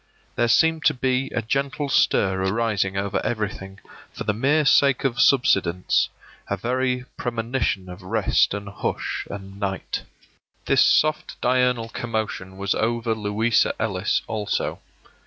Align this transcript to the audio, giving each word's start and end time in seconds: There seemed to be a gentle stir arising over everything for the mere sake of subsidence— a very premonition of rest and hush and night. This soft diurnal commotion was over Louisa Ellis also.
There 0.35 0.47
seemed 0.47 0.83
to 0.85 0.95
be 0.95 1.27
a 1.27 1.43
gentle 1.43 1.87
stir 1.87 2.41
arising 2.43 2.97
over 2.97 3.23
everything 3.23 3.79
for 4.11 4.23
the 4.23 4.33
mere 4.33 4.65
sake 4.65 5.03
of 5.03 5.21
subsidence— 5.21 6.09
a 6.49 6.57
very 6.57 7.05
premonition 7.17 7.87
of 7.87 8.01
rest 8.01 8.55
and 8.55 8.67
hush 8.67 9.27
and 9.29 9.59
night. 9.59 10.01
This 10.65 10.83
soft 10.83 11.39
diurnal 11.39 11.89
commotion 11.89 12.57
was 12.57 12.73
over 12.73 13.13
Louisa 13.13 13.75
Ellis 13.79 14.23
also. 14.25 14.79